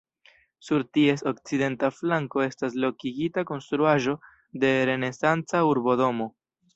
Sur 0.67 0.83
ties 0.97 1.21
okcidenta 1.31 1.89
flanko 1.97 2.41
estas 2.45 2.77
lokigita 2.85 3.43
konstruaĵo 3.51 4.15
de 4.65 4.73
renesanca 4.93 5.63
urbodomo. 5.75 6.29